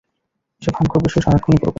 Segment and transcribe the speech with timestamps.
[0.61, 1.69] যে ভান করবে, সে সারাক্ষিণই করবে।